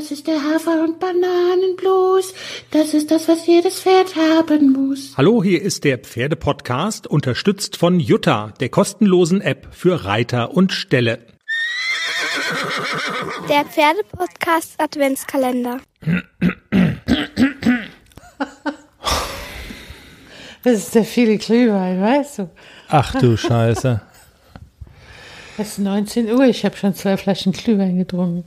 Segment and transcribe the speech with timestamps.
[0.00, 2.32] Das ist der Hafer- und Bananenblues.
[2.70, 5.12] Das ist das, was jedes Pferd haben muss.
[5.18, 11.18] Hallo, hier ist der Pferdepodcast, unterstützt von Jutta, der kostenlosen App für Reiter und Ställe.
[13.50, 15.80] Der Pferdepodcast Adventskalender.
[20.64, 22.50] Das ist der viele Glühwein, weißt du?
[22.88, 24.00] Ach du Scheiße.
[25.58, 28.46] Es ist 19 Uhr, ich habe schon zwei Flaschen Glühwein getrunken.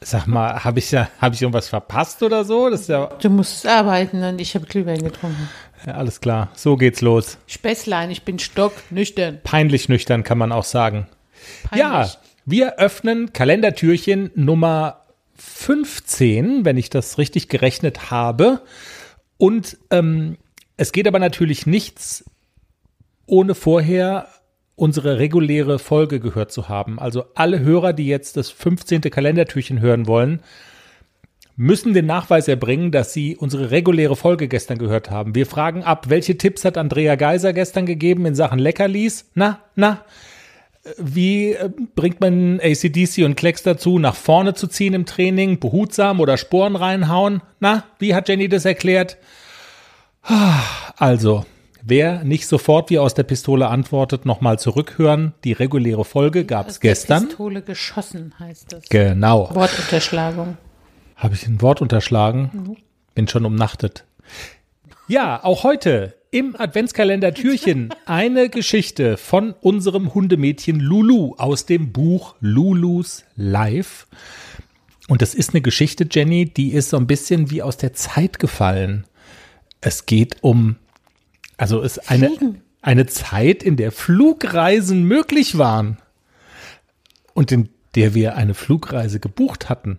[0.00, 2.70] Sag mal, habe ich ja, habe ich irgendwas verpasst oder so?
[2.70, 5.48] Das ja, Du musst arbeiten und ich habe Glühwein getrunken.
[5.86, 6.50] ja alles klar.
[6.54, 7.38] So geht's los.
[7.46, 9.40] Späßlein, ich bin stocknüchtern.
[9.44, 11.06] Peinlich nüchtern kann man auch sagen.
[11.74, 12.18] Ja, Peinlich.
[12.46, 15.00] wir öffnen Kalendertürchen Nummer
[15.36, 18.60] 15, wenn ich das richtig gerechnet habe.
[19.38, 20.38] Und ähm,
[20.76, 22.24] es geht aber natürlich nichts,
[23.26, 24.28] ohne vorher
[24.76, 26.98] unsere reguläre Folge gehört zu haben.
[26.98, 29.02] Also alle Hörer, die jetzt das 15.
[29.02, 30.40] Kalendertürchen hören wollen,
[31.56, 35.34] müssen den Nachweis erbringen, dass sie unsere reguläre Folge gestern gehört haben.
[35.34, 39.30] Wir fragen ab, welche Tipps hat Andrea Geiser gestern gegeben in Sachen Leckerlis?
[39.34, 40.04] Na, na,
[40.98, 46.20] wie äh, bringt man ACDC und Klecks dazu, nach vorne zu ziehen im Training, behutsam
[46.20, 47.42] oder Sporen reinhauen?
[47.60, 49.18] Na, wie hat Jenny das erklärt?
[50.22, 50.62] Ah,
[50.96, 51.44] Also,
[51.84, 55.34] wer nicht sofort wie aus der Pistole antwortet, nochmal zurückhören.
[55.44, 57.28] Die reguläre Folge gab es gestern.
[57.28, 58.88] Pistole geschossen heißt das.
[58.88, 59.50] Genau.
[59.54, 60.56] Wortunterschlagung.
[61.16, 62.76] Habe ich ein Wort unterschlagen?
[63.14, 64.04] Bin schon umnachtet.
[65.08, 72.34] Ja, auch heute im Adventskalender Türchen eine Geschichte von unserem Hundemädchen Lulu aus dem Buch
[72.40, 74.06] Lulus Life.
[75.08, 78.38] Und das ist eine Geschichte, Jenny, die ist so ein bisschen wie aus der Zeit
[78.38, 79.04] gefallen.
[79.82, 80.76] Es geht um,
[81.62, 82.30] also es ist eine,
[82.82, 85.98] eine Zeit, in der Flugreisen möglich waren.
[87.34, 89.98] Und in der wir eine Flugreise gebucht hatten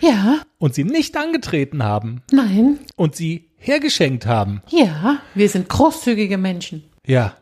[0.00, 4.62] Ja, und sie nicht angetreten haben nein, und sie hergeschenkt haben.
[4.70, 6.84] ja, wir sind großzügige Menschen.
[7.06, 7.36] Ja,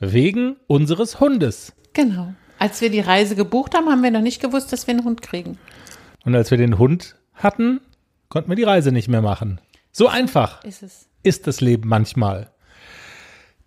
[0.00, 1.72] wegen unseres Hundes.
[1.92, 2.32] Genau.
[2.58, 5.22] Als wir die Reise gebucht haben, haben wir noch nicht gewusst, dass wir einen Hund
[5.22, 5.58] kriegen.
[6.24, 7.80] Und als wir den Hund hatten,
[8.28, 9.60] konnten wir die Reise nicht mehr machen.
[9.92, 11.08] So einfach Ist es.
[11.22, 12.50] ist das Leben manchmal.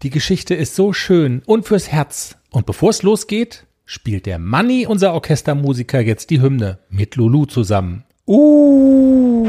[0.03, 2.35] Die Geschichte ist so schön und fürs Herz.
[2.49, 8.03] Und bevor es losgeht, spielt der Manni, unser Orchestermusiker, jetzt die Hymne mit Lulu zusammen.
[8.25, 9.47] Uh!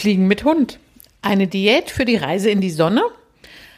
[0.00, 0.78] Fliegen mit Hund.
[1.20, 3.02] Eine Diät für die Reise in die Sonne.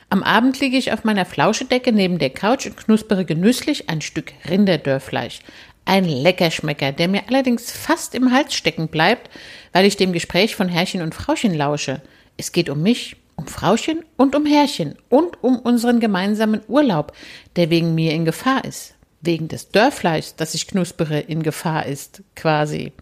[0.08, 4.32] Am Abend liege ich auf meiner Flauschedecke neben der Couch und knuspere genüsslich ein Stück
[4.48, 5.40] Rinderdörfleisch.
[5.84, 9.30] Ein Leckerschmecker, der mir allerdings fast im Hals stecken bleibt,
[9.72, 12.02] weil ich dem Gespräch von Herrchen und Frauchen lausche.
[12.36, 17.14] Es geht um mich, um Frauchen und um Herrchen und um unseren gemeinsamen Urlaub,
[17.56, 18.94] der wegen mir in Gefahr ist.
[19.22, 22.92] Wegen des Dörrfleischs, das ich knuspere, in Gefahr ist, quasi.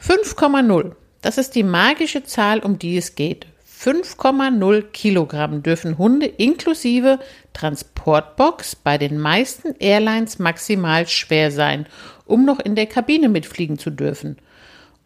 [0.00, 0.94] 5,0.
[1.20, 3.46] Das ist die magische Zahl, um die es geht.
[3.80, 7.18] 5,0 Kilogramm dürfen Hunde inklusive
[7.52, 11.86] Transportbox bei den meisten Airlines maximal schwer sein,
[12.24, 14.36] um noch in der Kabine mitfliegen zu dürfen.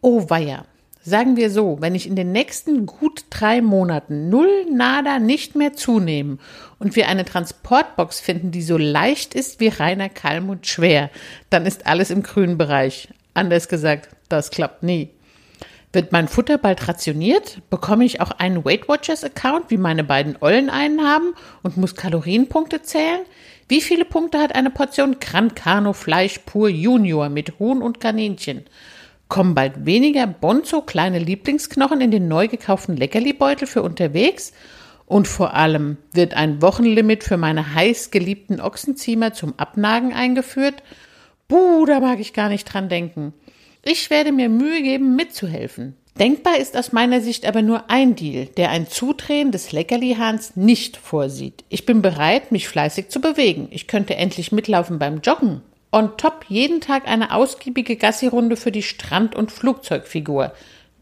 [0.01, 0.65] Oh weia.
[1.05, 5.73] Sagen wir so, wenn ich in den nächsten gut drei Monaten null nada nicht mehr
[5.73, 6.39] zunehmen
[6.79, 11.11] und wir eine Transportbox finden, die so leicht ist wie reiner Kalmund schwer,
[11.51, 13.09] dann ist alles im grünen Bereich.
[13.35, 15.11] Anders gesagt, das klappt nie.
[15.95, 17.59] Wird mein Futter bald rationiert?
[17.69, 21.95] Bekomme ich auch einen Weight Watchers Account, wie meine beiden Ollen einen haben und muss
[21.95, 23.21] Kalorienpunkte zählen?
[23.69, 28.65] Wie viele Punkte hat eine Portion Gran Cano Fleisch pur Junior mit Huhn und Kaninchen?
[29.29, 34.55] Kommen bald weniger Bonzo kleine Lieblingsknochen in den neu gekauften Leckerlibeutel für unterwegs?
[35.05, 40.83] Und vor allem wird ein Wochenlimit für meine heiß geliebten Ochsenziemer zum Abnagen eingeführt?
[41.49, 43.35] Buh, da mag ich gar nicht dran denken.
[43.85, 45.97] Ich werde mir Mühe geben, mitzuhelfen.
[46.17, 50.97] Denkbar ist aus meiner Sicht aber nur ein Deal, der ein Zudrehen des Leckerlihahns nicht
[50.97, 51.65] vorsieht.
[51.69, 53.67] Ich bin bereit, mich fleißig zu bewegen.
[53.71, 55.63] Ich könnte endlich mitlaufen beim Joggen.
[55.91, 60.53] On top jeden Tag eine ausgiebige Gassi-Runde für die Strand- und Flugzeugfigur.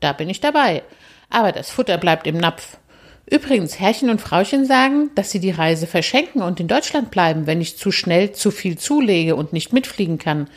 [0.01, 0.83] Da bin ich dabei.
[1.29, 2.79] Aber das Futter bleibt im Napf.
[3.27, 7.61] Übrigens, Herrchen und Frauchen sagen, dass sie die Reise verschenken und in Deutschland bleiben, wenn
[7.61, 10.49] ich zu schnell zu viel zulege und nicht mitfliegen kann.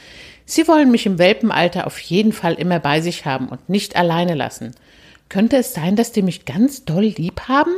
[0.45, 4.35] Sie wollen mich im Welpenalter auf jeden Fall immer bei sich haben und nicht alleine
[4.35, 4.75] lassen.
[5.29, 7.71] Könnte es sein, dass die mich ganz doll lieb haben?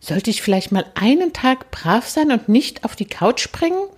[0.00, 3.88] Sollte ich vielleicht mal einen Tag brav sein und nicht auf die Couch springen?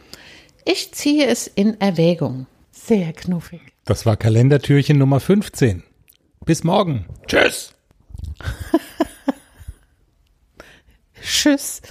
[0.65, 2.47] Ich ziehe es in Erwägung.
[2.71, 3.61] Sehr knuffig.
[3.85, 5.83] Das war Kalendertürchen Nummer 15.
[6.45, 7.07] Bis morgen.
[7.27, 7.75] Tschüss.
[11.23, 11.83] Tschüss.